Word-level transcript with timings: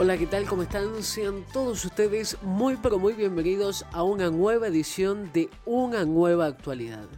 Hola, 0.00 0.16
¿qué 0.16 0.26
tal? 0.26 0.46
¿Cómo 0.46 0.62
están? 0.62 1.02
Sean 1.02 1.44
todos 1.52 1.84
ustedes 1.84 2.40
muy 2.42 2.76
pero 2.76 3.00
muy 3.00 3.14
bienvenidos 3.14 3.84
a 3.90 4.04
una 4.04 4.30
nueva 4.30 4.68
edición 4.68 5.32
de 5.32 5.48
Una 5.66 6.04
Nueva 6.04 6.46
Actualidad. 6.46 7.08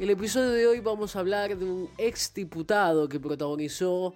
En 0.00 0.02
el 0.06 0.10
episodio 0.10 0.50
de 0.50 0.66
hoy 0.66 0.80
vamos 0.80 1.14
a 1.14 1.20
hablar 1.20 1.56
de 1.56 1.64
un 1.64 1.88
ex 1.98 2.34
diputado 2.34 3.08
que 3.08 3.20
protagonizó 3.20 4.12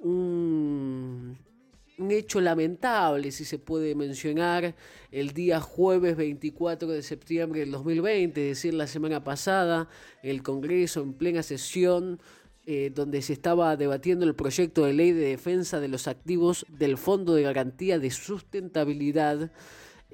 un, 0.00 1.38
un 1.98 2.10
hecho 2.10 2.40
lamentable, 2.40 3.30
si 3.30 3.44
se 3.44 3.60
puede 3.60 3.94
mencionar, 3.94 4.74
el 5.12 5.32
día 5.32 5.60
jueves 5.60 6.16
24 6.16 6.88
de 6.88 7.02
septiembre 7.04 7.60
del 7.60 7.70
2020, 7.70 8.42
es 8.42 8.56
decir, 8.56 8.74
la 8.74 8.88
semana 8.88 9.22
pasada, 9.22 9.88
el 10.24 10.42
Congreso 10.42 11.00
en 11.00 11.12
plena 11.12 11.44
sesión 11.44 12.18
eh, 12.64 12.92
donde 12.94 13.22
se 13.22 13.32
estaba 13.32 13.76
debatiendo 13.76 14.24
el 14.24 14.34
proyecto 14.34 14.84
de 14.84 14.92
ley 14.92 15.10
de 15.12 15.26
defensa 15.26 15.80
de 15.80 15.88
los 15.88 16.06
activos 16.06 16.64
del 16.68 16.96
Fondo 16.96 17.34
de 17.34 17.42
Garantía 17.42 17.98
de 17.98 18.10
Sustentabilidad, 18.10 19.50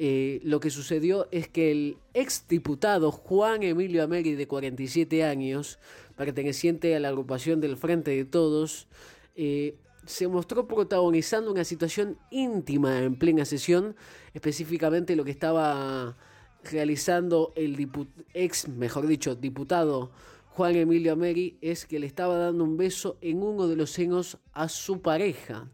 eh, 0.01 0.41
lo 0.45 0.61
que 0.61 0.71
sucedió 0.71 1.27
es 1.30 1.48
que 1.48 1.73
el 1.73 1.98
exdiputado 2.15 3.11
Juan 3.11 3.65
Emilio 3.65 4.02
Ameri, 4.02 4.34
de 4.34 4.47
47 4.47 5.24
años, 5.24 5.79
perteneciente 6.16 6.95
a 6.95 7.01
la 7.01 7.09
agrupación 7.09 7.61
del 7.61 7.77
Frente 7.77 8.12
de 8.12 8.24
Todos, 8.24 8.87
eh, 9.35 9.77
se 10.07 10.27
mostró 10.27 10.66
protagonizando 10.66 11.51
una 11.51 11.65
situación 11.65 12.16
íntima 12.30 13.02
en 13.02 13.16
plena 13.16 13.45
sesión, 13.45 13.95
específicamente 14.33 15.16
lo 15.16 15.24
que 15.24 15.33
estaba 15.33 16.16
realizando 16.65 17.52
el 17.57 17.91
ex, 18.35 18.69
mejor 18.69 19.07
dicho, 19.07 19.35
diputado 19.35 20.12
Juan 20.59 20.74
Emilio 20.74 21.12
Ameri 21.12 21.56
es 21.60 21.87
que 21.87 22.01
le 22.01 22.09
estaba 22.09 22.37
dando 22.37 22.64
un 22.64 22.76
beso 22.76 23.16
en 23.20 23.45
uno 23.45 23.68
de 23.68 23.76
los 23.76 23.90
senos 23.90 24.38
a 24.52 24.68
su 24.68 25.01
pareja. 25.01 25.68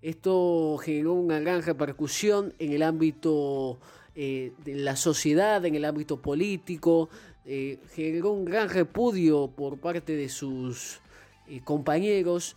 Esto 0.00 0.78
generó 0.78 1.12
una 1.12 1.38
gran 1.38 1.60
repercusión 1.60 2.54
en 2.58 2.72
el 2.72 2.82
ámbito 2.82 3.78
eh, 4.14 4.54
de 4.64 4.76
la 4.76 4.96
sociedad, 4.96 5.62
en 5.66 5.74
el 5.74 5.84
ámbito 5.84 6.22
político, 6.22 7.10
eh, 7.44 7.78
generó 7.92 8.30
un 8.30 8.46
gran 8.46 8.70
repudio 8.70 9.48
por 9.48 9.76
parte 9.76 10.16
de 10.16 10.30
sus 10.30 11.02
eh, 11.46 11.60
compañeros 11.62 12.56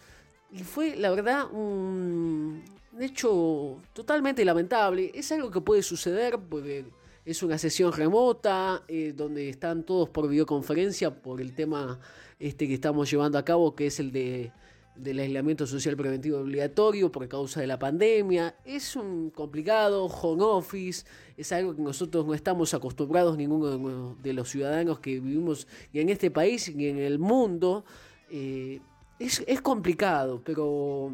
y 0.53 0.59
fue 0.59 0.95
la 0.95 1.09
verdad 1.09 1.51
un 1.51 2.63
hecho 3.01 3.81
totalmente 3.91 4.45
lamentable. 4.45 5.11
Es 5.13 5.29
algo 5.33 5.51
que 5.51 5.59
puede 5.59 5.83
suceder 5.83 6.39
porque 6.39 6.85
es 7.25 7.41
una 7.41 7.57
sesión 7.57 7.91
remota 7.91 8.83
eh, 8.87 9.13
donde 9.15 9.49
están 9.49 9.83
todos 9.83 10.09
por 10.09 10.29
videoconferencia 10.29 11.21
por 11.21 11.41
el 11.41 11.53
tema 11.55 11.99
este 12.39 12.67
que 12.67 12.75
estamos 12.75 13.09
llevando 13.09 13.39
a 13.39 13.43
cabo, 13.43 13.75
que 13.75 13.87
es 13.87 13.99
el 13.99 14.11
de, 14.11 14.51
del 14.95 15.19
aislamiento 15.19 15.65
social 15.65 15.97
preventivo 15.97 16.37
obligatorio 16.37 17.11
por 17.11 17.27
causa 17.27 17.61
de 17.61 17.67
la 17.67 17.79
pandemia. 17.79 18.55
Es 18.63 18.95
un 18.95 19.31
complicado 19.31 20.05
home 20.05 20.43
office, 20.43 21.05
es 21.35 21.51
algo 21.51 21.75
que 21.75 21.81
nosotros 21.81 22.27
no 22.27 22.35
estamos 22.35 22.75
acostumbrados, 22.75 23.35
ninguno 23.37 24.15
de 24.21 24.33
los 24.33 24.49
ciudadanos 24.49 24.99
que 24.99 25.19
vivimos 25.19 25.67
ni 25.93 26.01
en 26.01 26.09
este 26.09 26.29
país 26.29 26.73
ni 26.75 26.85
en 26.85 26.99
el 26.99 27.17
mundo. 27.17 27.85
Eh, 28.29 28.81
es, 29.17 29.43
es 29.47 29.61
complicado, 29.61 30.41
pero 30.45 31.11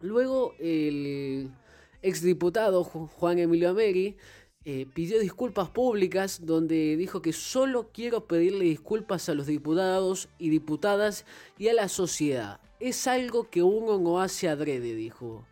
luego 0.00 0.54
el 0.60 1.50
exdiputado 2.02 2.84
Juan 2.84 3.38
Emilio 3.38 3.70
Ameri 3.70 4.16
eh, 4.66 4.86
pidió 4.92 5.20
disculpas 5.20 5.68
públicas 5.68 6.40
donde 6.46 6.96
dijo 6.96 7.20
que 7.20 7.34
solo 7.34 7.90
quiero 7.92 8.26
pedirle 8.26 8.64
disculpas 8.64 9.28
a 9.28 9.34
los 9.34 9.46
diputados 9.46 10.28
y 10.38 10.48
diputadas 10.48 11.26
y 11.58 11.68
a 11.68 11.74
la 11.74 11.88
sociedad. 11.88 12.60
Es 12.80 13.06
algo 13.06 13.50
que 13.50 13.62
uno 13.62 13.98
no 13.98 14.20
hace 14.20 14.48
adrede, 14.48 14.94
dijo. 14.94 15.44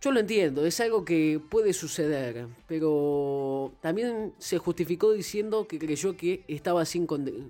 Yo 0.00 0.12
lo 0.12 0.20
entiendo, 0.20 0.64
es 0.64 0.80
algo 0.80 1.04
que 1.04 1.40
puede 1.50 1.72
suceder, 1.72 2.46
pero 2.66 3.74
también 3.80 4.32
se 4.38 4.56
justificó 4.56 5.12
diciendo 5.12 5.66
que 5.66 5.78
creyó 5.78 6.16
que 6.16 6.42
estaba 6.48 6.84
sin, 6.84 7.06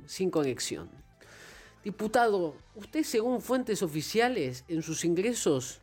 sin 0.06 0.31
conexión. 0.31 0.88
Diputado, 1.84 2.55
usted 2.75 3.05
según 3.05 3.41
fuentes 3.41 3.82
oficiales 3.82 4.65
en 4.66 4.82
sus 4.82 5.05
ingresos 5.05 5.81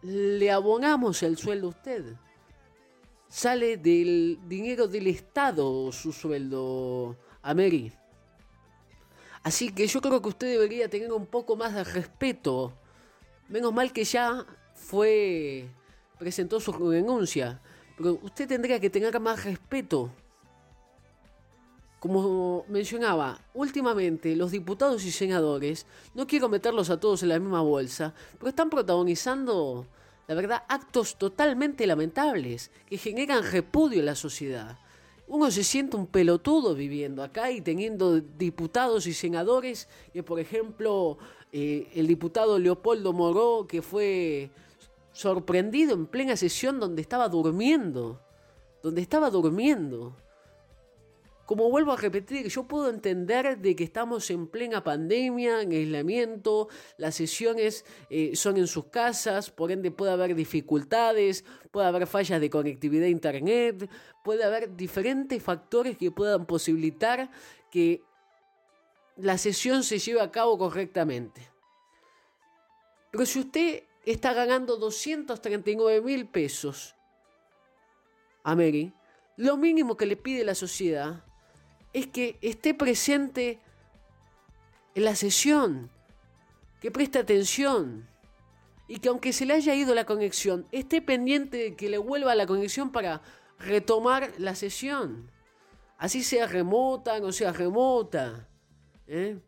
le 0.00 0.50
abonamos 0.50 1.22
el 1.22 1.36
sueldo 1.36 1.66
a 1.66 1.70
usted. 1.70 2.16
Sale 3.28 3.76
del 3.76 4.38
dinero 4.48 4.88
del 4.88 5.06
Estado 5.08 5.92
su 5.92 6.10
sueldo, 6.10 7.18
a. 7.42 7.54
Así 9.42 9.70
que 9.74 9.86
yo 9.86 10.00
creo 10.00 10.22
que 10.22 10.28
usted 10.30 10.50
debería 10.50 10.88
tener 10.88 11.12
un 11.12 11.26
poco 11.26 11.56
más 11.56 11.74
de 11.74 11.84
respeto. 11.84 12.72
Menos 13.50 13.74
mal 13.74 13.92
que 13.92 14.04
ya 14.04 14.46
fue 14.72 15.68
presentó 16.18 16.58
su 16.58 16.72
denuncia 16.88 17.60
pero 17.60 17.71
usted 18.10 18.48
tendría 18.48 18.80
que 18.80 18.90
tener 18.90 19.18
más 19.20 19.44
respeto. 19.44 20.10
Como 22.00 22.64
mencionaba, 22.68 23.38
últimamente 23.54 24.34
los 24.34 24.50
diputados 24.50 25.04
y 25.04 25.12
senadores, 25.12 25.86
no 26.14 26.26
quiero 26.26 26.48
meterlos 26.48 26.90
a 26.90 26.98
todos 26.98 27.22
en 27.22 27.28
la 27.28 27.38
misma 27.38 27.60
bolsa, 27.60 28.12
pero 28.38 28.48
están 28.48 28.68
protagonizando, 28.68 29.86
la 30.26 30.34
verdad, 30.34 30.64
actos 30.68 31.16
totalmente 31.16 31.86
lamentables 31.86 32.72
que 32.86 32.98
generan 32.98 33.44
repudio 33.44 34.00
en 34.00 34.06
la 34.06 34.16
sociedad. 34.16 34.78
Uno 35.28 35.50
se 35.50 35.62
siente 35.62 35.96
un 35.96 36.08
pelotudo 36.08 36.74
viviendo 36.74 37.22
acá 37.22 37.52
y 37.52 37.60
teniendo 37.60 38.20
diputados 38.20 39.06
y 39.06 39.14
senadores, 39.14 39.88
que 40.12 40.24
por 40.24 40.40
ejemplo 40.40 41.18
eh, 41.52 41.88
el 41.94 42.06
diputado 42.06 42.58
Leopoldo 42.58 43.12
Moró, 43.12 43.66
que 43.68 43.80
fue 43.80 44.50
sorprendido 45.12 45.94
en 45.94 46.06
plena 46.06 46.36
sesión 46.36 46.80
donde 46.80 47.02
estaba 47.02 47.28
durmiendo. 47.28 48.20
Donde 48.82 49.00
estaba 49.00 49.30
durmiendo. 49.30 50.16
Como 51.46 51.68
vuelvo 51.70 51.92
a 51.92 51.96
repetir, 51.96 52.48
yo 52.48 52.64
puedo 52.64 52.88
entender 52.88 53.58
de 53.58 53.74
que 53.74 53.84
estamos 53.84 54.30
en 54.30 54.46
plena 54.46 54.82
pandemia, 54.82 55.60
en 55.60 55.72
aislamiento, 55.72 56.68
las 56.96 57.16
sesiones 57.16 57.84
eh, 58.10 58.34
son 58.36 58.56
en 58.56 58.66
sus 58.66 58.86
casas, 58.86 59.50
por 59.50 59.72
ende 59.72 59.90
puede 59.90 60.12
haber 60.12 60.34
dificultades, 60.34 61.44
puede 61.70 61.88
haber 61.88 62.06
fallas 62.06 62.40
de 62.40 62.48
conectividad 62.48 63.06
a 63.06 63.10
internet, 63.10 63.90
puede 64.24 64.44
haber 64.44 64.76
diferentes 64.76 65.42
factores 65.42 65.98
que 65.98 66.10
puedan 66.12 66.46
posibilitar 66.46 67.28
que 67.70 68.02
la 69.16 69.36
sesión 69.36 69.82
se 69.82 69.98
lleve 69.98 70.20
a 70.20 70.30
cabo 70.30 70.56
correctamente. 70.56 71.50
Pero 73.10 73.26
si 73.26 73.40
usted 73.40 73.82
está 74.04 74.32
ganando 74.32 74.76
239 74.76 76.00
mil 76.00 76.26
pesos 76.26 76.94
a 78.42 78.56
Mary, 78.56 78.92
lo 79.36 79.56
mínimo 79.56 79.96
que 79.96 80.06
le 80.06 80.16
pide 80.16 80.44
la 80.44 80.54
sociedad 80.54 81.24
es 81.92 82.06
que 82.06 82.38
esté 82.42 82.74
presente 82.74 83.60
en 84.94 85.04
la 85.04 85.14
sesión, 85.14 85.90
que 86.80 86.90
preste 86.90 87.18
atención 87.18 88.08
y 88.88 88.98
que 88.98 89.08
aunque 89.08 89.32
se 89.32 89.46
le 89.46 89.54
haya 89.54 89.74
ido 89.74 89.94
la 89.94 90.04
conexión, 90.04 90.66
esté 90.72 91.00
pendiente 91.00 91.56
de 91.56 91.76
que 91.76 91.88
le 91.88 91.98
vuelva 91.98 92.34
la 92.34 92.46
conexión 92.46 92.90
para 92.90 93.22
retomar 93.58 94.32
la 94.38 94.54
sesión. 94.54 95.30
Así 95.96 96.24
sea 96.24 96.46
remota, 96.46 97.20
no 97.20 97.30
sea 97.30 97.52
remota. 97.52 98.48
¿eh? 99.06 99.38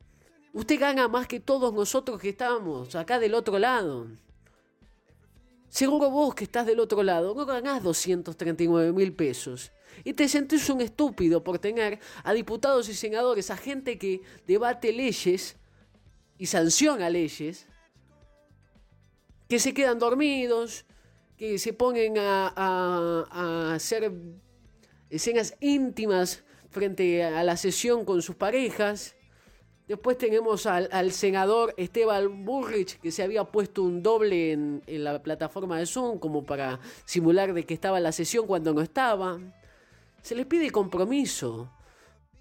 Usted 0.52 0.78
gana 0.78 1.08
más 1.08 1.26
que 1.26 1.40
todos 1.40 1.74
nosotros 1.74 2.20
que 2.20 2.28
estamos 2.28 2.94
acá 2.94 3.18
del 3.18 3.34
otro 3.34 3.58
lado. 3.58 4.06
Seguro 5.74 6.08
vos 6.08 6.36
que 6.36 6.44
estás 6.44 6.66
del 6.66 6.78
otro 6.78 7.02
lado 7.02 7.34
no 7.34 7.44
ganás 7.44 7.82
239 7.82 8.92
mil 8.92 9.12
pesos. 9.12 9.72
Y 10.04 10.12
te 10.12 10.28
sentís 10.28 10.70
un 10.70 10.80
estúpido 10.80 11.42
por 11.42 11.58
tener 11.58 11.98
a 12.22 12.32
diputados 12.32 12.88
y 12.88 12.94
senadores, 12.94 13.50
a 13.50 13.56
gente 13.56 13.98
que 13.98 14.22
debate 14.46 14.92
leyes 14.92 15.56
y 16.38 16.46
sanciona 16.46 17.10
leyes, 17.10 17.66
que 19.48 19.58
se 19.58 19.74
quedan 19.74 19.98
dormidos, 19.98 20.84
que 21.36 21.58
se 21.58 21.72
ponen 21.72 22.18
a, 22.18 22.52
a 22.54 23.74
hacer 23.74 24.12
escenas 25.10 25.56
íntimas 25.58 26.44
frente 26.70 27.24
a 27.24 27.42
la 27.42 27.56
sesión 27.56 28.04
con 28.04 28.22
sus 28.22 28.36
parejas. 28.36 29.16
Después 29.86 30.16
tenemos 30.16 30.64
al, 30.64 31.12
senador 31.12 31.74
Esteban 31.76 32.44
Burrich, 32.44 32.98
que 33.00 33.10
se 33.10 33.22
había 33.22 33.44
puesto 33.44 33.82
un 33.82 34.02
doble 34.02 34.52
en, 34.52 34.82
en, 34.86 35.04
la 35.04 35.22
plataforma 35.22 35.78
de 35.78 35.84
Zoom, 35.84 36.18
como 36.18 36.44
para 36.44 36.80
simular 37.04 37.52
de 37.52 37.64
que 37.64 37.74
estaba 37.74 37.98
en 37.98 38.04
la 38.04 38.12
sesión 38.12 38.46
cuando 38.46 38.72
no 38.72 38.80
estaba. 38.80 39.38
Se 40.22 40.34
le 40.34 40.46
pide 40.46 40.70
compromiso. 40.70 41.70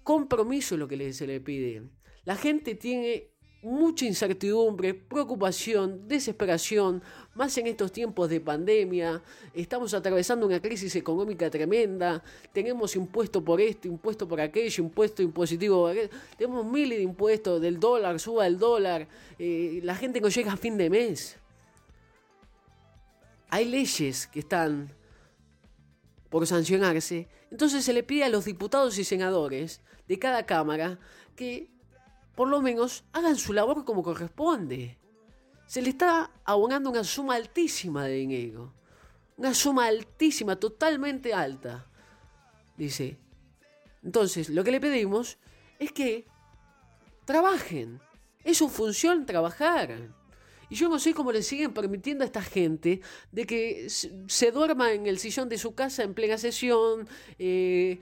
Compromiso 0.02 0.74
es 0.74 0.78
lo 0.78 0.88
que 0.88 1.12
se 1.12 1.26
le 1.26 1.40
pide. 1.40 1.82
La 2.24 2.36
gente 2.36 2.74
tiene 2.74 3.33
mucha 3.64 4.04
incertidumbre, 4.04 4.94
preocupación, 4.94 6.06
desesperación, 6.06 7.02
más 7.34 7.56
en 7.58 7.66
estos 7.66 7.90
tiempos 7.90 8.28
de 8.28 8.40
pandemia. 8.40 9.22
Estamos 9.52 9.94
atravesando 9.94 10.46
una 10.46 10.60
crisis 10.60 10.94
económica 10.96 11.50
tremenda. 11.50 12.22
Tenemos 12.52 12.94
impuesto 12.94 13.42
por 13.42 13.60
esto, 13.60 13.88
impuesto 13.88 14.28
por 14.28 14.40
aquello, 14.40 14.84
impuesto 14.84 15.22
impositivo. 15.22 15.90
Tenemos 16.36 16.64
miles 16.66 16.98
de 16.98 17.04
impuestos 17.04 17.60
del 17.60 17.80
dólar, 17.80 18.20
suba 18.20 18.46
el 18.46 18.58
dólar. 18.58 19.08
Eh, 19.38 19.80
la 19.82 19.96
gente 19.96 20.20
no 20.20 20.28
llega 20.28 20.52
a 20.52 20.56
fin 20.56 20.76
de 20.76 20.90
mes. 20.90 21.36
Hay 23.48 23.64
leyes 23.64 24.26
que 24.26 24.40
están 24.40 24.92
por 26.28 26.46
sancionarse. 26.46 27.28
Entonces 27.50 27.84
se 27.84 27.92
le 27.92 28.02
pide 28.02 28.24
a 28.24 28.28
los 28.28 28.44
diputados 28.44 28.98
y 28.98 29.04
senadores 29.04 29.80
de 30.08 30.18
cada 30.18 30.44
cámara 30.44 30.98
que 31.36 31.73
por 32.34 32.48
lo 32.48 32.60
menos 32.60 33.04
hagan 33.12 33.36
su 33.36 33.52
labor 33.52 33.84
como 33.84 34.02
corresponde. 34.02 34.98
Se 35.66 35.82
le 35.82 35.90
está 35.90 36.30
abonando 36.44 36.90
una 36.90 37.04
suma 37.04 37.36
altísima 37.36 38.04
de 38.04 38.14
dinero. 38.14 38.74
Una 39.36 39.54
suma 39.54 39.86
altísima, 39.86 40.56
totalmente 40.56 41.32
alta. 41.32 41.86
Dice. 42.76 43.18
Entonces, 44.02 44.50
lo 44.50 44.62
que 44.62 44.70
le 44.70 44.80
pedimos 44.80 45.38
es 45.78 45.92
que 45.92 46.26
trabajen. 47.24 48.00
Es 48.42 48.58
su 48.58 48.68
función 48.68 49.26
trabajar. 49.26 50.14
Y 50.68 50.76
yo 50.76 50.88
no 50.88 50.98
sé 50.98 51.14
cómo 51.14 51.32
le 51.32 51.42
siguen 51.42 51.72
permitiendo 51.72 52.24
a 52.24 52.26
esta 52.26 52.42
gente 52.42 53.00
de 53.32 53.46
que 53.46 53.86
se 53.88 54.50
duerma 54.50 54.92
en 54.92 55.06
el 55.06 55.18
sillón 55.18 55.48
de 55.48 55.58
su 55.58 55.74
casa 55.74 56.02
en 56.02 56.14
plena 56.14 56.38
sesión, 56.38 57.08
eh, 57.38 58.00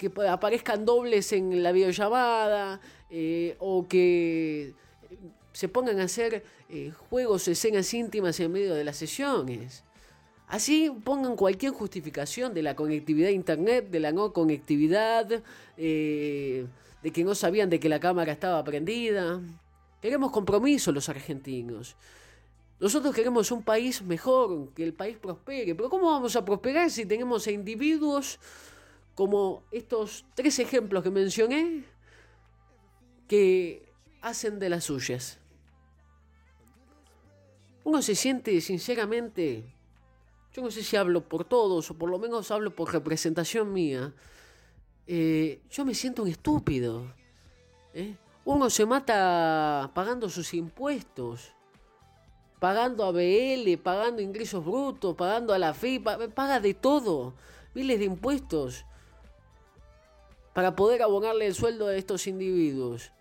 que 0.00 0.10
aparezcan 0.28 0.86
dobles 0.86 1.32
en 1.32 1.62
la 1.62 1.72
videollamada 1.72 2.80
eh, 3.10 3.54
o 3.58 3.86
que 3.86 4.72
se 5.52 5.68
pongan 5.68 6.00
a 6.00 6.04
hacer 6.04 6.42
eh, 6.70 6.90
juegos, 7.10 7.46
escenas 7.48 7.92
íntimas 7.92 8.40
en 8.40 8.50
medio 8.50 8.74
de 8.74 8.82
las 8.82 8.96
sesiones. 8.96 9.84
Así 10.48 10.90
pongan 11.04 11.36
cualquier 11.36 11.72
justificación 11.72 12.54
de 12.54 12.62
la 12.62 12.74
conectividad 12.74 13.28
a 13.28 13.32
Internet, 13.32 13.90
de 13.90 14.00
la 14.00 14.10
no 14.10 14.32
conectividad, 14.32 15.42
eh, 15.76 16.66
de 17.02 17.10
que 17.12 17.22
no 17.22 17.34
sabían 17.34 17.68
de 17.68 17.78
que 17.78 17.90
la 17.90 18.00
cámara 18.00 18.32
estaba 18.32 18.64
prendida. 18.64 19.40
Queremos 20.00 20.32
compromiso 20.32 20.92
los 20.92 21.10
argentinos. 21.10 21.94
Nosotros 22.80 23.14
queremos 23.14 23.52
un 23.52 23.62
país 23.62 24.00
mejor, 24.02 24.72
que 24.72 24.82
el 24.82 24.94
país 24.94 25.18
prospere. 25.18 25.74
Pero 25.74 25.90
¿cómo 25.90 26.06
vamos 26.06 26.34
a 26.34 26.44
prosperar 26.44 26.90
si 26.90 27.04
tenemos 27.04 27.46
a 27.46 27.50
individuos 27.50 28.40
como 29.14 29.64
estos 29.70 30.24
tres 30.34 30.58
ejemplos 30.58 31.02
que 31.02 31.10
mencioné, 31.10 31.84
que 33.28 33.92
hacen 34.20 34.58
de 34.58 34.68
las 34.68 34.84
suyas. 34.84 35.38
Uno 37.84 38.02
se 38.02 38.14
siente 38.14 38.60
sinceramente, 38.60 39.64
yo 40.52 40.62
no 40.62 40.70
sé 40.70 40.82
si 40.82 40.96
hablo 40.96 41.28
por 41.28 41.44
todos 41.44 41.90
o 41.90 41.94
por 41.94 42.10
lo 42.10 42.18
menos 42.18 42.50
hablo 42.50 42.74
por 42.74 42.92
representación 42.92 43.72
mía, 43.72 44.12
eh, 45.06 45.60
yo 45.70 45.84
me 45.84 45.94
siento 45.94 46.22
un 46.22 46.28
estúpido. 46.28 47.14
¿eh? 47.94 48.16
Uno 48.44 48.70
se 48.70 48.86
mata 48.86 49.90
pagando 49.94 50.28
sus 50.28 50.54
impuestos, 50.54 51.52
pagando 52.58 53.04
a 53.04 53.12
BL, 53.12 53.76
pagando 53.82 54.22
ingresos 54.22 54.64
brutos, 54.64 55.14
pagando 55.14 55.54
a 55.54 55.58
la 55.58 55.72
FI, 55.72 56.00
paga 56.34 56.60
de 56.60 56.74
todo, 56.74 57.34
miles 57.74 57.98
de 57.98 58.04
impuestos 58.04 58.84
para 60.52 60.74
poder 60.74 61.02
abonarle 61.02 61.46
el 61.46 61.54
sueldo 61.54 61.86
a 61.86 61.94
estos 61.94 62.26
individuos. 62.26 63.12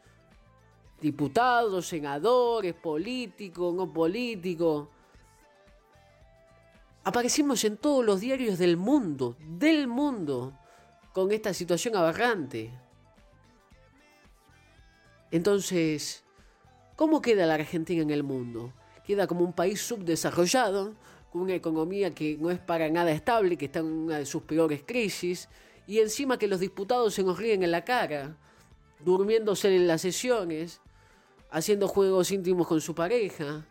Diputados, 1.01 1.87
senadores, 1.87 2.73
políticos, 2.73 3.73
no 3.73 3.91
políticos. 3.91 4.87
Aparecimos 7.03 7.63
en 7.63 7.77
todos 7.77 8.05
los 8.05 8.19
diarios 8.19 8.57
del 8.57 8.75
mundo, 8.75 9.35
del 9.39 9.87
mundo, 9.87 10.53
con 11.13 11.31
esta 11.31 11.53
situación 11.53 11.95
aberrante. 11.95 12.71
Entonces, 15.31 16.23
¿cómo 16.95 17.21
queda 17.21 17.45
la 17.45 17.53
Argentina 17.53 18.01
en 18.01 18.09
el 18.09 18.23
mundo? 18.23 18.73
Queda 19.05 19.27
como 19.27 19.41
un 19.41 19.53
país 19.53 19.81
subdesarrollado, 19.81 20.95
con 21.31 21.41
una 21.41 21.53
economía 21.53 22.13
que 22.13 22.37
no 22.37 22.49
es 22.49 22.59
para 22.59 22.89
nada 22.89 23.11
estable, 23.11 23.57
que 23.57 23.65
está 23.65 23.79
en 23.79 23.85
una 23.85 24.17
de 24.17 24.25
sus 24.25 24.43
peores 24.43 24.83
crisis, 24.85 25.47
y 25.89 26.01
encima 26.01 26.37
que 26.37 26.47
los 26.47 26.59
diputados 26.59 27.15
se 27.15 27.23
nos 27.23 27.39
ríen 27.39 27.63
en 27.63 27.71
la 27.71 27.83
cara, 27.83 28.37
durmiéndose 29.03 29.75
en 29.75 29.87
las 29.87 30.01
sesiones, 30.01 30.81
haciendo 31.49 31.87
juegos 31.87 32.29
íntimos 32.29 32.67
con 32.67 32.79
su 32.79 32.93
pareja, 32.93 33.65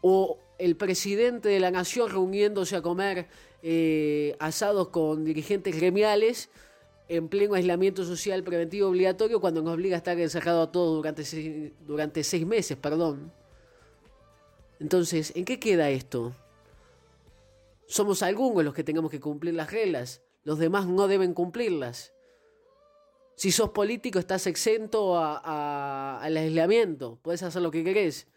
o 0.00 0.40
el 0.58 0.74
presidente 0.74 1.48
de 1.48 1.60
la 1.60 1.70
nación 1.70 2.10
reuniéndose 2.10 2.74
a 2.74 2.82
comer 2.82 3.28
eh, 3.62 4.34
asados 4.40 4.88
con 4.88 5.24
dirigentes 5.24 5.76
gremiales 5.76 6.50
en 7.06 7.28
pleno 7.28 7.54
aislamiento 7.54 8.04
social 8.04 8.42
preventivo 8.42 8.88
obligatorio 8.88 9.40
cuando 9.40 9.62
nos 9.62 9.74
obliga 9.74 9.94
a 9.94 9.98
estar 9.98 10.18
encerrados 10.18 10.66
a 10.66 10.72
todos 10.72 10.96
durante 10.96 11.24
seis, 11.24 11.70
durante 11.86 12.24
seis 12.24 12.44
meses, 12.44 12.76
perdón. 12.76 13.32
Entonces, 14.80 15.32
¿en 15.36 15.44
qué 15.44 15.60
queda 15.60 15.90
esto? 15.90 16.34
Somos 17.86 18.24
algunos 18.24 18.64
los 18.64 18.74
que 18.74 18.82
tenemos 18.82 19.12
que 19.12 19.20
cumplir 19.20 19.54
las 19.54 19.70
reglas 19.70 20.23
los 20.44 20.58
demás 20.58 20.86
no 20.86 21.08
deben 21.08 21.34
cumplirlas. 21.34 22.12
Si 23.36 23.50
sos 23.50 23.70
político 23.70 24.18
estás 24.18 24.46
exento 24.46 25.18
al 25.18 26.36
aislamiento, 26.36 27.18
puedes 27.22 27.42
hacer 27.42 27.62
lo 27.62 27.70
que 27.70 27.82
querés. 27.82 28.28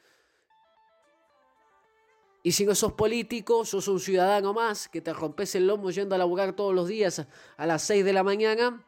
Y 2.41 2.53
si 2.53 2.65
no 2.65 2.73
sos 2.73 2.93
político, 2.93 3.65
sos 3.65 3.87
un 3.89 3.99
ciudadano 3.99 4.53
más 4.53 4.87
que 4.87 5.01
te 5.01 5.13
rompes 5.13 5.53
el 5.55 5.67
lomo 5.67 5.91
yendo 5.91 6.15
a 6.15 6.17
laburar 6.17 6.53
todos 6.53 6.73
los 6.73 6.87
días 6.87 7.27
a 7.57 7.65
las 7.65 7.83
6 7.83 8.05
de 8.05 8.13
la 8.13 8.23
mañana, 8.23 8.85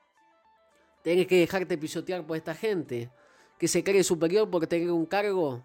tienes 1.03 1.27
que 1.27 1.39
dejarte 1.39 1.77
pisotear 1.77 2.25
por 2.25 2.37
esta 2.37 2.55
gente 2.55 3.11
que 3.57 3.67
se 3.67 3.83
cree 3.83 4.03
superior 4.03 4.49
porque 4.49 4.65
tener 4.65 4.91
un 4.91 5.05
cargo. 5.05 5.61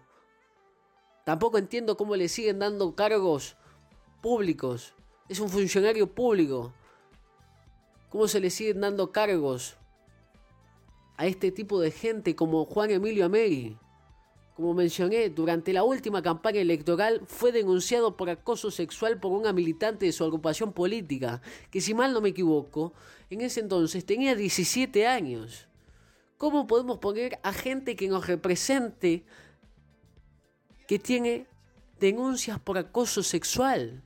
Tampoco 1.23 1.57
entiendo 1.57 1.95
cómo 1.95 2.15
le 2.15 2.27
siguen 2.27 2.59
dando 2.59 2.93
cargos 2.95 3.55
públicos. 4.21 4.93
Es 5.29 5.39
un 5.39 5.49
funcionario 5.49 6.13
público 6.13 6.73
cómo 8.09 8.27
se 8.27 8.39
le 8.39 8.49
siguen 8.49 8.81
dando 8.81 9.11
cargos 9.11 9.77
a 11.17 11.25
este 11.25 11.51
tipo 11.51 11.79
de 11.79 11.91
gente 11.91 12.35
como 12.35 12.65
Juan 12.65 12.91
Emilio 12.91 13.25
Ameri. 13.25 13.77
Como 14.55 14.73
mencioné, 14.73 15.29
durante 15.29 15.73
la 15.73 15.83
última 15.83 16.21
campaña 16.21 16.61
electoral 16.61 17.21
fue 17.27 17.51
denunciado 17.51 18.15
por 18.15 18.29
acoso 18.29 18.71
sexual 18.71 19.19
por 19.19 19.33
una 19.33 19.51
militante 19.51 20.05
de 20.05 20.13
su 20.13 20.23
agrupación 20.23 20.71
política, 20.71 21.41
que 21.69 21.81
si 21.81 21.93
mal 21.93 22.13
no 22.13 22.21
me 22.21 22.29
equivoco, 22.29 22.93
en 23.29 23.41
ese 23.41 23.59
entonces 23.59 24.05
tenía 24.05 24.33
17 24.33 25.07
años. 25.07 25.67
¿Cómo 26.37 26.67
podemos 26.67 26.99
poner 26.99 27.39
a 27.43 27.51
gente 27.51 27.97
que 27.97 28.07
nos 28.07 28.27
represente 28.27 29.25
que 30.87 30.99
tiene 30.99 31.47
denuncias 31.99 32.59
por 32.59 32.77
acoso 32.77 33.23
sexual? 33.23 34.03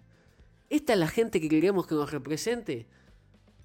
¿Esta 0.69 0.93
es 0.93 0.99
la 0.99 1.07
gente 1.07 1.41
que 1.41 1.49
queremos 1.49 1.85
que 1.85 1.95
nos 1.95 2.11
represente? 2.11 2.87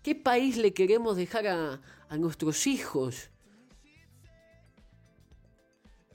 ¿Qué 0.05 0.15
país 0.15 0.59
le 0.59 0.75
queremos 0.75 1.17
dejar 1.17 1.47
a, 1.47 1.81
nuestros 2.19 2.67
hijos? 2.67 3.31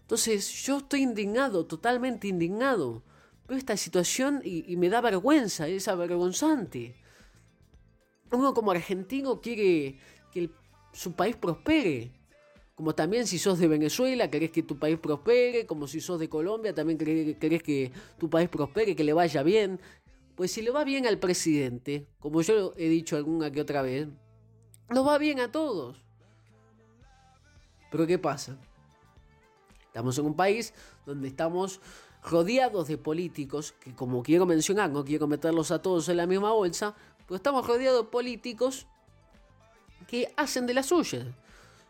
Entonces 0.01 0.48
yo 0.63 0.77
estoy 0.77 1.01
indignado, 1.01 1.65
totalmente 1.65 2.27
indignado. 2.27 3.01
Veo 3.48 3.58
esta 3.58 3.75
situación 3.75 4.41
y, 4.46 4.77
me 4.77 4.89
da 4.89 5.01
vergüenza, 5.01 5.67
es 5.67 5.88
avergonzante. 5.88 6.96
Uno 8.31 8.53
como 8.53 8.69
argentino 8.69 9.41
quiere 9.41 9.98
que 10.31 10.51
su 10.93 11.13
país 11.13 11.36
prospere. 11.36 12.12
Como 12.75 12.93
también 12.93 13.25
si 13.25 13.39
sos 13.39 13.58
de 13.58 13.67
Venezuela, 13.67 14.29
querés 14.29 14.51
que 14.51 14.62
tu 14.62 14.77
país 14.77 15.00
prospere. 15.00 15.65
Como 15.65 15.88
si 15.88 16.00
sos 16.00 16.19
de 16.19 16.29
Colombia, 16.29 16.75
también 16.75 17.00
querés 17.00 17.63
que 17.63 17.91
tu 18.19 18.29
país 18.29 18.50
prospere, 18.50 18.96
que 18.96 19.03
le 19.03 19.13
vaya 19.13 19.41
bien. 19.41 19.79
Pues 20.39 20.53
si 20.53 20.62
le 20.62 20.72
va 20.72 20.86
bien 20.86 21.05
al 21.05 21.19
presidente, 21.19 22.08
como 22.17 22.41
yo 22.41 22.74
he 22.77 22.88
dicho 22.88 23.17
alguna 23.17 23.51
que 23.51 23.60
otra 23.60 23.81
vez, 23.81 24.08
nos 24.89 25.05
va 25.05 25.17
bien 25.17 25.41
a 25.41 25.51
todos. 25.51 26.01
Pero 27.91 28.08
¿qué 28.08 28.17
pasa? 28.17 28.58
Estamos 29.88 30.17
en 30.17 30.27
un 30.27 30.38
país 30.38 30.74
donde 31.05 31.27
estamos 31.27 31.81
rodeados 32.24 32.88
de 32.88 32.98
políticos, 32.98 33.74
que 33.81 33.93
como 33.93 34.24
quiero 34.24 34.46
mencionar, 34.46 34.89
no 34.89 35.03
quiero 35.03 35.27
meterlos 35.27 35.72
a 35.72 35.81
todos 35.81 36.08
en 36.08 36.15
la 36.15 36.25
misma 36.25 36.53
bolsa, 36.53 36.96
pero 37.27 37.36
estamos 37.36 37.67
rodeados 37.67 38.05
de 38.05 38.10
políticos 38.10 38.88
que 40.08 40.34
hacen 40.38 40.65
de 40.65 40.74
la 40.74 40.84
suya. 40.84 41.25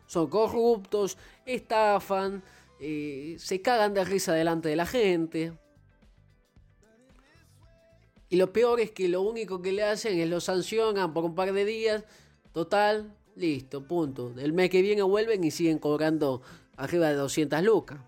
Son 0.08 0.26
corruptos, 0.28 1.18
estafan, 1.46 2.42
eh, 2.80 3.36
se 3.38 3.62
cagan 3.62 3.94
de 3.94 4.04
risa 4.04 4.32
delante 4.32 4.70
de 4.70 4.74
la 4.74 4.86
gente. 4.86 5.52
Y 8.30 8.36
lo 8.36 8.52
peor 8.52 8.78
es 8.80 8.92
que 8.92 9.08
lo 9.08 9.22
único 9.22 9.60
que 9.60 9.72
le 9.72 9.82
hacen 9.82 10.18
es 10.18 10.28
lo 10.28 10.40
sancionan 10.40 11.12
por 11.12 11.24
un 11.24 11.34
par 11.34 11.52
de 11.52 11.64
días. 11.64 12.04
Total, 12.52 13.12
listo, 13.34 13.82
punto. 13.86 14.32
El 14.38 14.52
mes 14.52 14.70
que 14.70 14.82
viene 14.82 15.02
vuelven 15.02 15.42
y 15.42 15.50
siguen 15.50 15.80
cobrando 15.80 16.40
arriba 16.76 17.08
de 17.08 17.14
200 17.14 17.62
lucas. 17.64 17.98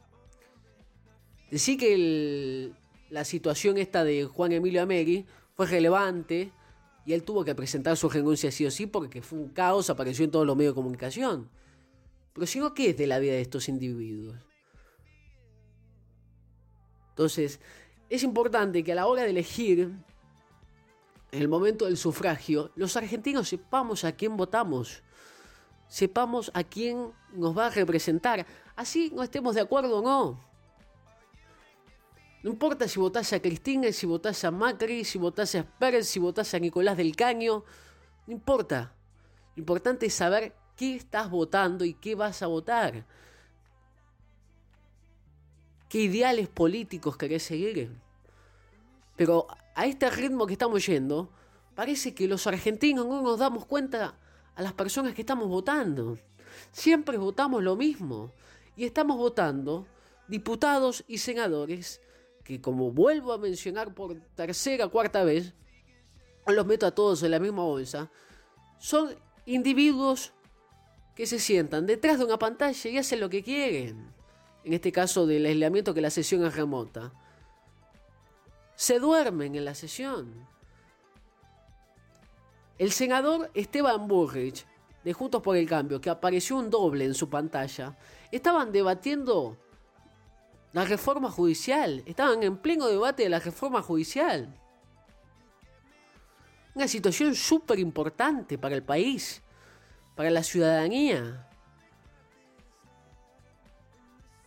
Decir 1.51 1.77
que 1.77 2.73
la 3.11 3.25
situación 3.25 3.77
esta 3.79 4.05
de 4.05 4.25
Juan 4.25 4.53
Emilio 4.53 4.81
Ameri 4.81 5.27
fue 5.55 5.67
relevante 5.67 6.53
y 7.05 7.13
él 7.13 7.25
tuvo 7.25 7.45
que 7.45 7.57
presentar 7.57 7.97
su 7.97 8.09
renuncia 8.09 8.53
sí 8.53 8.65
o 8.65 8.71
sí 8.71 8.87
porque 8.87 9.23
fue 9.23 9.41
un 9.41 9.49
caos, 9.49 9.91
apareció 9.91 10.25
en 10.25 10.31
todos 10.31 10.47
los 10.47 10.57
medios 10.57 10.73
de 10.73 10.77
comunicación. 10.77 11.51
Pero 12.33 12.47
si 12.47 12.61
no, 12.61 12.73
¿qué 12.75 12.91
es 12.91 12.97
de 12.97 13.09
la 13.09 13.19
vida 13.19 13.33
de 13.33 13.41
estos 13.41 13.69
individuos? 13.69 14.39
Entonces, 17.11 17.61
es 18.09 18.23
importante 18.23 18.83
que 18.85 18.93
a 18.93 18.95
la 18.95 19.07
hora 19.07 19.25
de 19.25 19.31
elegir, 19.31 19.93
en 21.33 21.41
el 21.41 21.49
momento 21.49 21.87
del 21.87 21.97
sufragio, 21.97 22.71
los 22.77 22.97
argentinos 22.97 23.49
sepamos 23.49 24.05
a 24.05 24.13
quién 24.13 24.37
votamos, 24.37 25.03
sepamos 25.89 26.51
a 26.55 26.63
quién 26.63 27.11
nos 27.33 27.57
va 27.57 27.67
a 27.67 27.71
representar, 27.71 28.47
así 28.77 29.11
no 29.15 29.23
estemos 29.23 29.55
de 29.55 29.63
acuerdo 29.63 29.99
o 29.99 30.03
no. 30.03 30.53
No 32.43 32.51
importa 32.51 32.87
si 32.87 32.99
votás 33.01 33.33
a 33.33 33.41
Cristina, 33.41 33.91
si 33.93 34.05
votás 34.05 34.45
a 34.45 34.51
Macri, 34.51 35.05
si 35.05 35.17
votás 35.17 35.55
a 35.55 35.65
Pérez, 35.65 36.09
si 36.09 36.19
votás 36.19 36.53
a 36.55 36.59
Nicolás 36.59 36.97
del 36.97 37.15
Caño. 37.15 37.65
No 38.27 38.33
importa. 38.33 38.93
Lo 39.55 39.61
importante 39.61 40.07
es 40.07 40.15
saber 40.15 40.53
qué 40.77 40.97
estás 40.97 41.31
votando 41.31 41.85
y 41.85 41.95
qué 41.95 42.17
vas 42.17 42.43
a 42.43 42.49
votar. 42.49 43.07
¿Qué 45.89 45.99
ideales 45.99 46.49
políticos 46.49 47.17
querés 47.17 47.45
seguir? 47.45 47.97
Pero 49.17 49.47
a 49.75 49.87
este 49.87 50.11
ritmo 50.11 50.47
que 50.47 50.55
estamos 50.55 50.87
yendo, 50.87 51.31
parece 51.75 52.15
que 52.15 52.29
los 52.29 52.47
argentinos 52.47 53.07
no 53.07 53.23
nos 53.23 53.39
damos 53.39 53.67
cuenta 53.67 54.19
a 54.55 54.63
las 54.63 54.73
personas 54.73 55.15
que 55.15 55.23
estamos 55.23 55.49
votando. 55.49 56.19
Siempre 56.71 57.19
votamos 57.19 57.63
lo 57.63 57.77
mismo. 57.77 58.33
Y 58.77 58.85
estamos 58.85 59.17
votando 59.19 59.87
diputados 60.29 61.05
y 61.07 61.19
senadores 61.19 62.01
que 62.43 62.61
como 62.61 62.91
vuelvo 62.91 63.33
a 63.33 63.39
mencionar 63.39 63.95
por 63.95 64.19
tercera 64.35 64.89
cuarta 64.89 65.25
vez, 65.25 65.55
los 66.47 66.67
meto 66.67 66.87
a 66.87 66.91
todos 66.91 67.23
en 67.23 67.31
la 67.31 67.39
misma 67.39 67.63
bolsa, 67.63 68.11
son 68.79 69.15
individuos 69.47 70.33
que 71.15 71.27
se 71.27 71.39
sientan 71.39 71.87
detrás 71.87 72.19
de 72.19 72.25
una 72.25 72.39
pantalla 72.39 72.91
y 72.91 72.99
hacen 72.99 73.21
lo 73.21 73.31
que 73.31 73.43
quieren. 73.43 74.13
En 74.65 74.73
este 74.73 74.91
caso 74.91 75.27
del 75.27 75.47
aislamiento 75.47 75.95
que 75.95 76.01
la 76.01 76.11
sesión 76.11 76.45
es 76.45 76.55
remota. 76.57 77.13
Se 78.75 78.99
duermen 78.99 79.55
en 79.55 79.65
la 79.65 79.75
sesión. 79.75 80.47
El 82.79 82.91
senador 82.91 83.51
Esteban 83.55 84.09
Burrich, 84.09 84.67
de 85.05 85.13
Juntos 85.13 85.43
por 85.43 85.57
el 85.57 85.69
Cambio, 85.69 86.01
que 86.01 86.11
apareció 86.11 86.57
un 86.57 86.71
doble 86.71 87.05
en 87.05 87.15
su 87.15 87.29
pantalla, 87.29 87.97
estaban 88.31 88.73
debatiendo 88.73 89.57
la 90.73 90.85
reforma 90.85 91.31
judicial. 91.31 92.03
Estaban 92.07 92.43
en 92.43 92.57
pleno 92.57 92.87
debate 92.87 93.25
de 93.25 93.29
la 93.29 93.39
reforma 93.39 93.83
judicial. 93.83 94.55
Una 96.75 96.89
situación 96.89 97.35
súper 97.35 97.79
importante 97.79 98.57
para 98.57 98.75
el 98.75 98.83
país, 98.83 99.43
para 100.17 100.31
la 100.31 100.43
ciudadanía. 100.43 101.49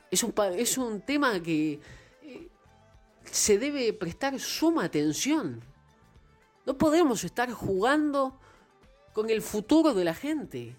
Es 0.10 0.24
un, 0.24 0.34
es 0.58 0.78
un 0.78 1.02
tema 1.02 1.40
que 1.42 1.80
se 3.36 3.60
debe 3.60 3.92
prestar 3.92 4.40
suma 4.40 4.86
atención. 4.86 5.62
No 6.66 6.78
podemos 6.78 7.26
estar 7.26 7.52
jugando 7.52 8.40
con 9.12 9.30
el 9.30 9.42
futuro 9.42 9.94
de 9.94 10.06
la 10.06 10.14
gente. 10.14 10.74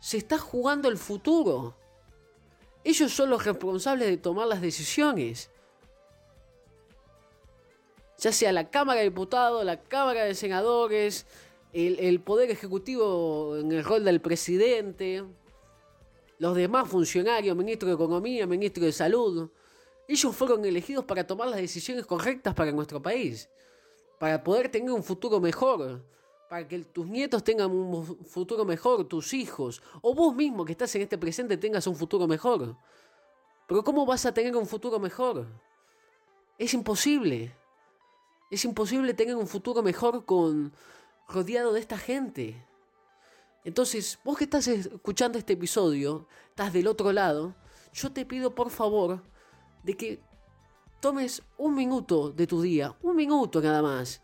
Se 0.00 0.16
está 0.16 0.38
jugando 0.38 0.88
el 0.88 0.98
futuro. 0.98 1.76
Ellos 2.82 3.12
son 3.12 3.30
los 3.30 3.44
responsables 3.44 4.08
de 4.08 4.16
tomar 4.16 4.48
las 4.48 4.60
decisiones. 4.60 5.50
Ya 8.18 8.32
sea 8.32 8.50
la 8.50 8.70
Cámara 8.70 8.98
de 8.98 9.10
Diputados, 9.10 9.64
la 9.64 9.80
Cámara 9.80 10.24
de 10.24 10.34
Senadores, 10.34 11.26
el, 11.72 12.20
Poder 12.20 12.50
Ejecutivo 12.50 13.56
en 13.56 13.70
el 13.70 13.84
rol 13.84 14.04
del 14.04 14.20
presidente, 14.20 15.22
los 16.40 16.56
demás 16.56 16.88
funcionarios, 16.88 17.56
ministro 17.56 17.88
de 17.88 17.94
Economía, 17.94 18.48
ministro 18.48 18.84
de 18.84 18.90
Salud. 18.90 19.48
Ellos 20.08 20.34
fueron 20.34 20.64
elegidos 20.64 21.04
para 21.04 21.26
tomar 21.26 21.48
las 21.48 21.60
decisiones 21.60 22.06
correctas 22.06 22.54
para 22.54 22.72
nuestro 22.72 23.00
país, 23.00 23.46
para 24.18 24.42
poder 24.42 24.70
tener 24.70 24.90
un 24.90 25.04
futuro 25.04 25.38
mejor, 25.38 26.02
para 26.48 26.66
que 26.66 26.78
tus 26.78 27.06
nietos 27.06 27.44
tengan 27.44 27.70
un 27.70 28.24
futuro 28.24 28.64
mejor, 28.64 29.04
tus 29.04 29.34
hijos, 29.34 29.82
o 30.00 30.14
vos 30.14 30.34
mismo 30.34 30.64
que 30.64 30.72
estás 30.72 30.94
en 30.94 31.02
este 31.02 31.18
presente 31.18 31.58
tengas 31.58 31.86
un 31.86 31.94
futuro 31.94 32.26
mejor. 32.26 32.74
Pero 33.66 33.84
¿cómo 33.84 34.06
vas 34.06 34.24
a 34.24 34.32
tener 34.32 34.56
un 34.56 34.66
futuro 34.66 34.98
mejor? 34.98 35.46
Es 36.56 36.72
imposible. 36.72 37.54
Es 38.50 38.64
imposible 38.64 39.12
tener 39.12 39.36
un 39.36 39.46
futuro 39.46 39.82
mejor 39.82 40.24
con 40.24 40.72
rodeado 41.28 41.74
de 41.74 41.80
esta 41.80 41.98
gente. 41.98 42.64
Entonces, 43.62 44.18
vos 44.24 44.38
que 44.38 44.44
estás 44.44 44.68
escuchando 44.68 45.36
este 45.36 45.52
episodio, 45.52 46.26
estás 46.48 46.72
del 46.72 46.86
otro 46.86 47.12
lado, 47.12 47.54
yo 47.92 48.10
te 48.10 48.24
pido 48.24 48.54
por 48.54 48.70
favor 48.70 49.22
de 49.88 49.96
que 49.96 50.20
tomes 51.00 51.42
un 51.56 51.74
minuto 51.74 52.30
de 52.30 52.46
tu 52.46 52.60
día, 52.60 52.94
un 53.00 53.16
minuto 53.16 53.62
nada 53.62 53.80
más, 53.80 54.20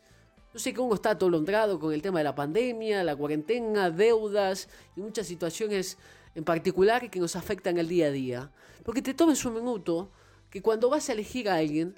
yo 0.52 0.58
sé 0.58 0.74
que 0.74 0.80
uno 0.80 0.94
está 0.94 1.12
atolondrado 1.12 1.80
con 1.80 1.94
el 1.94 2.02
tema 2.02 2.18
de 2.18 2.24
la 2.24 2.34
pandemia, 2.34 3.02
la 3.02 3.16
cuarentena, 3.16 3.90
deudas 3.90 4.68
y 4.94 5.00
muchas 5.00 5.26
situaciones 5.26 5.96
en 6.34 6.44
particular 6.44 7.08
que 7.10 7.18
nos 7.18 7.34
afectan 7.34 7.78
el 7.78 7.88
día 7.88 8.08
a 8.08 8.10
día. 8.10 8.52
Porque 8.84 9.00
te 9.00 9.14
tomes 9.14 9.42
un 9.46 9.54
minuto 9.54 10.12
que 10.50 10.60
cuando 10.60 10.90
vas 10.90 11.08
a 11.08 11.14
elegir 11.14 11.48
a 11.48 11.54
alguien, 11.54 11.96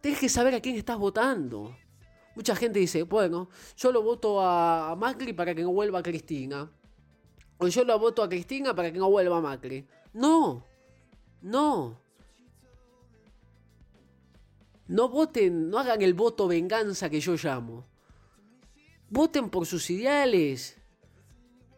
tienes 0.00 0.18
que 0.18 0.28
saber 0.28 0.52
a 0.56 0.60
quién 0.60 0.74
estás 0.74 0.98
votando. 0.98 1.76
Mucha 2.34 2.56
gente 2.56 2.80
dice, 2.80 3.04
bueno, 3.04 3.48
yo 3.76 3.92
lo 3.92 4.02
voto 4.02 4.40
a 4.40 4.96
Macri 4.98 5.34
para 5.34 5.54
que 5.54 5.62
no 5.62 5.70
vuelva 5.72 6.00
a 6.00 6.02
Cristina. 6.02 6.68
O 7.58 7.68
yo 7.68 7.84
lo 7.84 7.96
voto 8.00 8.24
a 8.24 8.28
Cristina 8.28 8.74
para 8.74 8.90
que 8.90 8.98
no 8.98 9.08
vuelva 9.08 9.38
a 9.38 9.40
Macri. 9.40 9.86
No, 10.14 10.66
no. 11.42 12.02
No 14.86 15.08
voten, 15.08 15.70
no 15.70 15.78
hagan 15.78 16.02
el 16.02 16.14
voto 16.14 16.48
venganza 16.48 17.08
que 17.08 17.20
yo 17.20 17.34
llamo. 17.34 17.86
Voten 19.08 19.50
por 19.50 19.66
sus 19.66 19.88
ideales. 19.90 20.78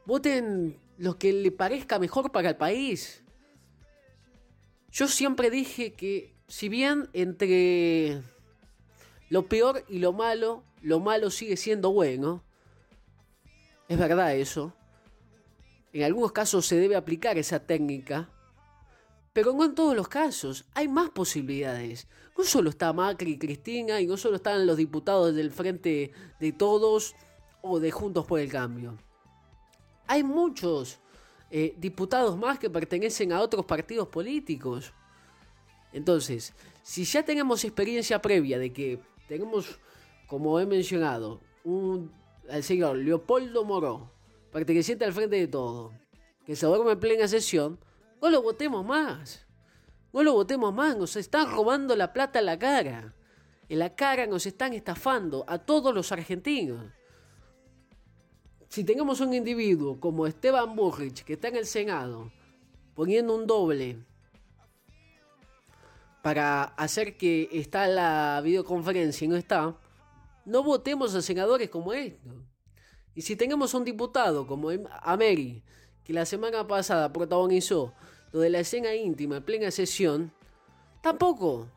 Voten 0.06 0.78
lo 0.98 1.18
que 1.18 1.32
le 1.32 1.50
parezca 1.50 1.98
mejor 1.98 2.32
para 2.32 2.50
el 2.50 2.56
país. 2.56 3.24
Yo 4.90 5.08
siempre 5.08 5.50
dije 5.50 5.92
que 5.92 6.34
si 6.46 6.68
bien 6.68 7.08
entre 7.12 8.22
lo 9.28 9.48
peor 9.48 9.84
y 9.88 9.98
lo 9.98 10.12
malo, 10.12 10.62
lo 10.82 11.00
malo 11.00 11.30
sigue 11.30 11.56
siendo 11.56 11.90
bueno, 11.90 12.44
es 13.88 13.98
verdad 13.98 14.36
eso. 14.36 14.72
En 15.92 16.02
algunos 16.02 16.32
casos 16.32 16.66
se 16.66 16.76
debe 16.76 16.96
aplicar 16.96 17.38
esa 17.38 17.66
técnica, 17.66 18.28
pero 19.34 19.52
no 19.52 19.64
en 19.64 19.74
todos 19.74 19.94
los 19.94 20.08
casos. 20.08 20.64
Hay 20.72 20.88
más 20.88 21.10
posibilidades. 21.10 22.06
No 22.38 22.44
solo 22.44 22.70
está 22.70 22.92
Macri 22.94 23.32
y 23.32 23.38
Cristina 23.38 24.00
y 24.00 24.06
no 24.06 24.16
solo 24.16 24.36
están 24.36 24.66
los 24.66 24.78
diputados 24.78 25.34
del 25.34 25.50
Frente 25.50 26.12
de 26.40 26.52
Todos 26.52 27.14
o 27.60 27.80
de 27.80 27.90
Juntos 27.90 28.24
por 28.24 28.40
el 28.40 28.50
Cambio. 28.50 28.96
Hay 30.06 30.22
muchos 30.22 31.00
eh, 31.50 31.74
diputados 31.76 32.38
más 32.38 32.58
que 32.58 32.70
pertenecen 32.70 33.32
a 33.32 33.40
otros 33.40 33.66
partidos 33.66 34.08
políticos. 34.08 34.92
Entonces, 35.92 36.54
si 36.82 37.04
ya 37.04 37.24
tenemos 37.24 37.64
experiencia 37.64 38.22
previa 38.22 38.58
de 38.58 38.72
que 38.72 39.00
tenemos, 39.26 39.80
como 40.28 40.60
he 40.60 40.66
mencionado, 40.66 41.40
un, 41.64 42.12
al 42.48 42.62
señor 42.62 42.98
Leopoldo 42.98 43.64
Moró, 43.64 44.12
perteneciente 44.52 45.04
al 45.04 45.12
Frente 45.12 45.36
de 45.36 45.48
Todos, 45.48 45.92
que 46.46 46.54
se 46.54 46.66
duerme 46.66 46.92
en 46.92 47.00
plena 47.00 47.26
sesión, 47.26 47.78
no 48.20 48.30
lo 48.30 48.42
votemos 48.42 48.84
más. 48.84 49.46
No 50.12 50.22
lo 50.22 50.32
votemos 50.32 50.72
más. 50.72 50.96
Nos 50.96 51.16
están 51.16 51.50
robando 51.50 51.96
la 51.96 52.12
plata 52.12 52.38
en 52.38 52.46
la 52.46 52.58
cara. 52.58 53.14
En 53.68 53.78
la 53.78 53.94
cara 53.94 54.26
nos 54.26 54.46
están 54.46 54.72
estafando 54.74 55.44
a 55.48 55.58
todos 55.58 55.94
los 55.94 56.12
argentinos. 56.12 56.92
Si 58.68 58.84
tenemos 58.84 59.20
un 59.20 59.34
individuo 59.34 60.00
como 60.00 60.26
Esteban 60.26 60.74
Burrich, 60.74 61.24
que 61.24 61.34
está 61.34 61.48
en 61.48 61.56
el 61.56 61.66
Senado, 61.66 62.32
poniendo 62.94 63.34
un 63.34 63.46
doble 63.46 64.04
para 66.22 66.64
hacer 66.64 67.16
que 67.16 67.48
está 67.52 67.86
la 67.86 68.40
videoconferencia 68.42 69.26
y 69.26 69.28
no 69.28 69.36
está, 69.36 69.76
no 70.44 70.62
votemos 70.62 71.14
a 71.14 71.22
senadores 71.22 71.68
como 71.68 71.92
esto. 71.92 72.30
Y 73.14 73.22
si 73.22 73.36
tenemos 73.36 73.74
un 73.74 73.84
diputado 73.84 74.46
como 74.46 74.70
Ameri, 75.02 75.62
que 76.04 76.12
la 76.12 76.26
semana 76.26 76.66
pasada 76.66 77.12
protagonizó 77.12 77.92
lo 78.32 78.40
de 78.40 78.50
la 78.50 78.60
escena 78.60 78.94
íntima 78.94 79.38
en 79.38 79.42
plena 79.42 79.70
sesión, 79.70 80.32
tampoco, 81.00 81.68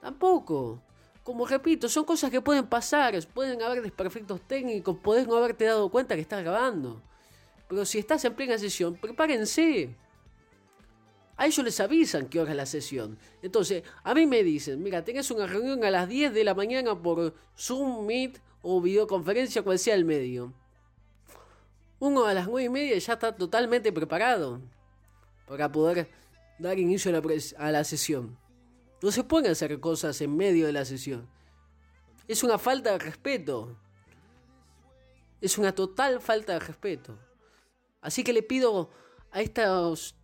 tampoco. 0.00 0.82
Como 1.22 1.46
repito, 1.46 1.88
son 1.88 2.04
cosas 2.04 2.30
que 2.30 2.40
pueden 2.40 2.66
pasar, 2.66 3.14
pueden 3.34 3.60
haber 3.62 3.82
desperfectos 3.82 4.40
técnicos, 4.42 4.96
podés 4.98 5.26
no 5.26 5.36
haberte 5.36 5.64
dado 5.64 5.90
cuenta 5.90 6.14
que 6.14 6.20
estás 6.20 6.42
grabando. 6.42 7.02
Pero 7.68 7.84
si 7.84 7.98
estás 7.98 8.24
en 8.24 8.34
plena 8.34 8.58
sesión, 8.58 8.94
prepárense. 8.94 9.94
A 11.36 11.46
ellos 11.46 11.64
les 11.64 11.80
avisan 11.80 12.28
que 12.28 12.40
hora 12.40 12.52
es 12.52 12.56
la 12.56 12.66
sesión. 12.66 13.18
Entonces, 13.42 13.82
a 14.04 14.14
mí 14.14 14.26
me 14.26 14.42
dicen, 14.42 14.82
mira, 14.82 15.04
tenés 15.04 15.30
una 15.30 15.46
reunión 15.46 15.84
a 15.84 15.90
las 15.90 16.08
10 16.08 16.32
de 16.32 16.44
la 16.44 16.54
mañana 16.54 17.00
por 17.00 17.34
Zoom, 17.58 18.06
Meet 18.06 18.40
o 18.62 18.80
videoconferencia, 18.80 19.62
cual 19.62 19.78
sea 19.78 19.94
el 19.94 20.04
medio. 20.04 20.52
Uno 21.98 22.26
a 22.26 22.34
las 22.34 22.46
9 22.46 22.64
y 22.64 22.68
media 22.68 22.98
ya 22.98 23.14
está 23.14 23.34
totalmente 23.34 23.92
preparado 23.92 24.60
para 25.46 25.70
poder 25.70 26.10
dar 26.58 26.78
inicio 26.78 27.10
a 27.10 27.20
la, 27.20 27.22
a 27.58 27.72
la 27.72 27.84
sesión. 27.84 28.36
No 29.02 29.10
se 29.10 29.24
pueden 29.24 29.50
hacer 29.50 29.78
cosas 29.80 30.20
en 30.20 30.36
medio 30.36 30.66
de 30.66 30.72
la 30.72 30.84
sesión. 30.84 31.28
Es 32.28 32.42
una 32.42 32.58
falta 32.58 32.92
de 32.92 32.98
respeto. 32.98 33.76
Es 35.40 35.58
una 35.58 35.74
total 35.74 36.20
falta 36.20 36.54
de 36.54 36.60
respeto. 36.60 37.18
Así 38.00 38.24
que 38.24 38.32
le 38.32 38.42
pido 38.42 38.90
a 39.30 39.40
estos 39.40 40.14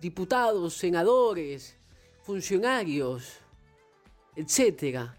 diputados, 0.00 0.74
senadores, 0.74 1.76
funcionarios, 2.22 3.38
etcétera, 4.36 5.16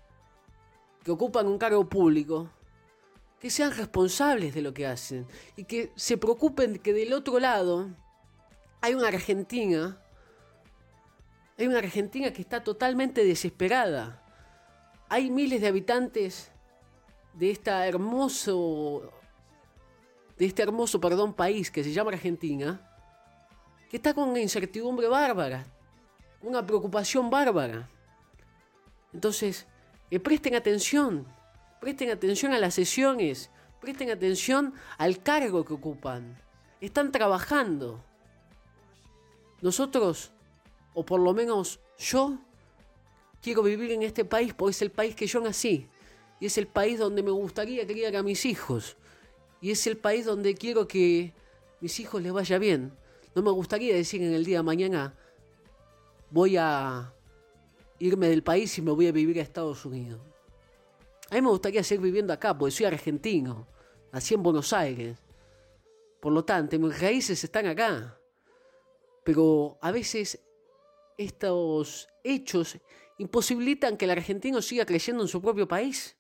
que 1.04 1.12
ocupan 1.12 1.48
un 1.48 1.58
cargo 1.58 1.88
público, 1.88 2.50
que 3.46 3.52
sean 3.52 3.78
responsables 3.78 4.56
de 4.56 4.64
lo 4.64 4.74
que 4.74 4.88
hacen 4.88 5.28
y 5.56 5.66
que 5.66 5.92
se 5.96 6.18
preocupen 6.18 6.80
que 6.80 6.94
del 6.94 7.14
otro 7.14 7.38
lado 7.38 7.96
hay 8.82 8.96
una 8.96 9.10
Argentina, 9.10 10.02
hay 11.56 11.68
una 11.68 11.78
Argentina 11.78 12.34
que 12.34 12.42
está 12.42 12.64
totalmente 12.64 13.24
desesperada. 13.24 14.20
Hay 15.10 15.30
miles 15.30 15.62
de 15.62 15.68
habitantes 15.68 16.50
de 17.36 17.52
esta 17.52 17.88
hermoso 17.88 19.14
de 20.40 20.48
este 20.48 20.64
hermoso, 20.64 21.00
perdón, 21.00 21.32
país 21.32 21.70
que 21.70 21.84
se 21.84 21.94
llama 21.94 22.14
Argentina, 22.14 22.82
que 23.92 23.98
está 23.98 24.16
con 24.16 24.28
una 24.30 24.40
incertidumbre 24.40 25.08
bárbara, 25.08 25.68
una 26.42 26.66
preocupación 26.66 27.30
bárbara. 27.30 27.88
Entonces, 29.14 29.68
eh, 30.10 30.20
presten 30.20 30.56
atención, 30.56 31.28
presten 31.86 32.10
atención 32.10 32.52
a 32.52 32.58
las 32.58 32.74
sesiones, 32.74 33.52
presten 33.80 34.10
atención 34.10 34.74
al 34.98 35.22
cargo 35.22 35.64
que 35.64 35.76
ocupan. 35.76 36.36
Están 36.82 37.12
trabajando. 37.12 38.04
Nosotros, 39.62 40.32
o 40.96 41.06
por 41.06 41.20
lo 41.20 41.32
menos 41.36 41.80
yo, 42.00 42.40
quiero 43.40 43.62
vivir 43.62 43.92
en 43.92 44.02
este 44.02 44.26
país 44.26 44.52
porque 44.56 44.72
es 44.72 44.82
el 44.82 44.90
país 44.90 45.16
que 45.16 45.28
yo 45.28 45.40
nací. 45.42 45.88
Y 46.40 46.48
es 46.48 46.58
el 46.58 46.66
país 46.66 46.98
donde 46.98 47.22
me 47.22 47.30
gustaría 47.30 47.86
criar 47.86 48.16
a 48.16 48.24
mis 48.24 48.48
hijos. 48.48 48.98
Y 49.62 49.70
es 49.70 49.86
el 49.86 49.96
país 49.96 50.26
donde 50.26 50.56
quiero 50.56 50.88
que 50.88 51.34
mis 51.82 52.00
hijos 52.00 52.20
les 52.20 52.34
vaya 52.34 52.58
bien. 52.58 52.94
No 53.36 53.44
me 53.44 53.52
gustaría 53.52 53.94
decir 53.94 54.24
en 54.24 54.34
el 54.34 54.44
día 54.44 54.58
de 54.58 54.64
mañana, 54.64 55.14
voy 56.32 56.58
a 56.58 57.14
irme 58.00 58.28
del 58.28 58.42
país 58.42 58.76
y 58.80 58.82
me 58.82 58.90
voy 58.90 59.06
a 59.06 59.12
vivir 59.12 59.38
a 59.38 59.44
Estados 59.44 59.86
Unidos. 59.86 60.35
A 61.30 61.36
mí 61.36 61.42
me 61.42 61.50
gustaría 61.50 61.84
seguir 61.84 62.04
viviendo 62.04 62.34
acá, 62.34 62.58
porque 62.58 62.72
soy 62.72 62.86
argentino. 62.86 63.68
Nací 64.12 64.36
en 64.36 64.44
Buenos 64.44 64.72
Aires. 64.74 65.18
Por 66.22 66.32
lo 66.34 66.46
tanto, 66.46 66.78
mis 66.80 67.00
raíces 67.00 67.44
están 67.44 67.66
acá. 67.66 68.18
Pero 69.24 69.78
a 69.82 69.92
veces 69.92 70.40
estos 71.18 72.08
hechos 72.24 72.78
imposibilitan 73.18 73.98
que 73.98 74.06
el 74.06 74.12
argentino 74.12 74.62
siga 74.62 74.86
creciendo 74.86 75.24
en 75.24 75.30
su 75.30 75.42
propio 75.42 75.68
país. 75.68 76.16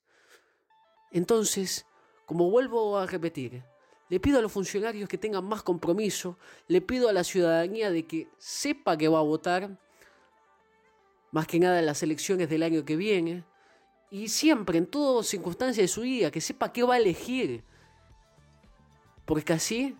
Entonces, 1.12 1.86
como 2.26 2.50
vuelvo 2.50 2.98
a 2.98 3.06
repetir, 3.06 3.64
le 4.10 4.20
pido 4.20 4.40
a 4.40 4.42
los 4.42 4.52
funcionarios 4.52 5.10
que 5.10 5.18
tengan 5.18 5.46
más 5.46 5.64
compromiso, 5.64 6.38
le 6.68 6.82
pido 6.82 7.10
a 7.10 7.14
la 7.14 7.24
ciudadanía 7.24 7.90
de 7.92 8.06
que 8.06 8.28
sepa 8.38 8.98
que 8.98 9.08
va 9.08 9.20
a 9.20 9.24
votar, 9.24 9.80
más 11.32 11.48
que 11.48 11.60
nada 11.60 11.80
en 11.80 11.86
las 11.86 12.02
elecciones 12.04 12.50
del 12.50 12.64
año 12.64 12.86
que 12.86 12.96
viene, 12.96 13.44
y 14.12 14.28
siempre, 14.28 14.78
en 14.78 14.86
todas 14.86 15.28
circunstancias 15.28 15.84
de 15.84 15.88
su 15.88 16.02
vida, 16.02 16.32
que 16.32 16.42
sepa 16.42 16.72
qué 16.72 16.84
va 16.84 16.96
a 16.96 16.98
elegir, 16.98 17.64
porque 19.26 19.54
así 19.54 19.96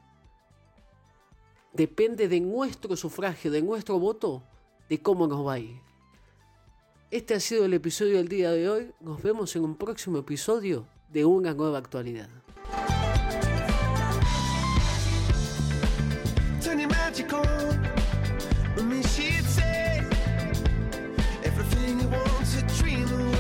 depende 1.74 2.28
de 2.28 2.40
nuestro 2.40 2.96
sufragio, 2.96 3.52
de 3.52 3.62
nuestro 3.62 4.00
voto, 4.00 4.44
de 4.90 5.02
cómo 5.02 5.28
nos 5.28 5.46
va 5.46 5.54
a 5.54 5.60
ir. 5.60 5.82
Este 7.12 7.34
ha 7.34 7.40
sido 7.40 7.66
el 7.66 7.74
episodio 7.74 8.18
del 8.18 8.28
día 8.28 8.52
de 8.52 8.70
hoy. 8.70 8.92
Nos 9.00 9.22
vemos 9.22 9.56
en 9.56 9.64
un 9.64 9.76
próximo 9.76 10.18
episodio 10.18 10.88
de 11.12 11.26
una 11.26 11.54
nueva 11.54 11.78
actualidad. 11.78 12.30